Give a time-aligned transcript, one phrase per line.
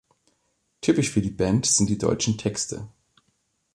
[0.81, 2.87] Typisch für die Band sind die deutschen Texte.